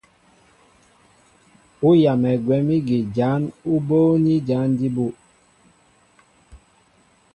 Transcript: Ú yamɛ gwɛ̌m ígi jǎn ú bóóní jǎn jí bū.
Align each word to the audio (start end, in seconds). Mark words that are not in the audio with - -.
Ú 1.87 1.89
yamɛ 2.03 2.31
gwɛ̌m 2.45 2.67
ígi 2.77 2.99
jǎn 3.15 3.41
ú 3.73 3.75
bóóní 3.87 4.33
jǎn 4.47 4.67
jí 4.79 4.87
bū. 4.95 5.07